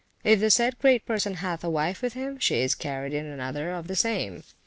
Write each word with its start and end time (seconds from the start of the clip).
If 0.23 0.39
the 0.39 0.49
said 0.49 0.79
great 0.79 1.05
person 1.05 1.35
hath 1.35 1.63
a 1.63 1.69
wife 1.69 2.01
with 2.01 2.13
him, 2.13 2.39
she 2.39 2.55
is 2.55 2.73
carried 2.73 3.13
in 3.13 3.27
another 3.27 3.69
of 3.69 3.85
the 3.85 3.95
same. 3.95 4.41